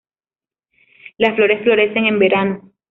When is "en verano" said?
2.07-2.71